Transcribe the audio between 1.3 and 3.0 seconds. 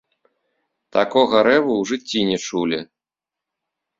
рэву ў жыцці не чулі.